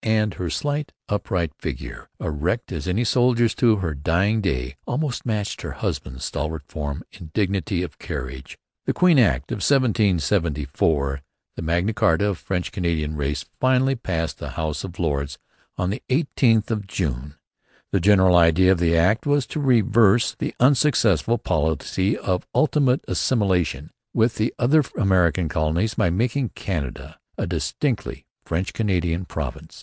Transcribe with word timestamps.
And 0.03 0.33
her 0.33 0.49
slight, 0.49 0.93
upright 1.09 1.51
figure 1.59 2.09
erect 2.19 2.71
as 2.71 2.87
any 2.87 3.03
soldier's 3.03 3.53
to 3.53 3.75
her 3.75 3.93
dying 3.93 4.41
day 4.41 4.77
almost 4.87 5.27
matched 5.27 5.61
her 5.61 5.73
husband's 5.73 6.25
stalwart 6.25 6.63
form 6.67 7.03
in 7.11 7.29
dignity 7.35 7.83
of 7.83 7.99
carriage. 7.99 8.57
The 8.87 8.93
Quebec 8.93 9.23
Act 9.23 9.51
of 9.51 9.57
1774 9.57 11.21
the 11.55 11.61
Magna 11.61 11.93
Charta 11.93 12.25
of 12.29 12.37
the 12.39 12.43
French 12.43 12.71
Canadian 12.71 13.15
race 13.15 13.45
finally 13.59 13.93
passed 13.93 14.39
the 14.39 14.51
House 14.57 14.83
of 14.83 14.97
Lords 14.97 15.37
on 15.77 15.91
the 15.91 16.01
18th 16.09 16.71
of 16.71 16.87
June. 16.87 17.35
The 17.91 17.99
general 17.99 18.35
idea 18.35 18.71
of 18.71 18.79
the 18.79 18.97
Act 18.97 19.27
was 19.27 19.45
to 19.45 19.59
reverse 19.59 20.33
the 20.33 20.55
unsuccessful 20.59 21.37
policy 21.37 22.17
of 22.17 22.47
ultimate 22.55 23.05
assimilation 23.07 23.91
with 24.15 24.37
the 24.37 24.51
other 24.57 24.83
American 24.97 25.47
colonies 25.47 25.93
by 25.93 26.09
making 26.09 26.49
Canada 26.55 27.19
a 27.37 27.45
distinctly 27.45 28.25
French 28.45 28.73
Canadian 28.73 29.25
province. 29.25 29.79